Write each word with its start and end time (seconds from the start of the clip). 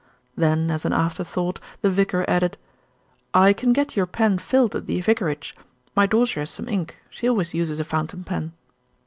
Then 0.35 0.71
as 0.71 0.83
an 0.83 0.93
afterthought 0.93 1.59
the 1.83 1.89
vicar 1.91 2.25
added, 2.27 2.57
"I 3.35 3.53
can 3.53 3.71
get 3.71 3.95
your 3.95 4.07
pen 4.07 4.39
filled 4.39 4.75
at 4.75 4.87
the 4.87 4.99
vicarage. 4.99 5.55
My 5.95 6.07
daughter 6.07 6.39
has 6.39 6.49
some 6.49 6.67
ink; 6.67 6.97
she 7.11 7.29
always 7.29 7.53
uses 7.53 7.79
a 7.79 7.83
fountain 7.83 8.23
pen." 8.23 8.53